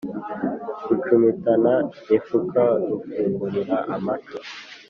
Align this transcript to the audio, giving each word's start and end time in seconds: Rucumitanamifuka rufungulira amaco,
Rucumitanamifuka 0.89 2.61
rufungulira 2.87 3.75
amaco, 3.95 4.35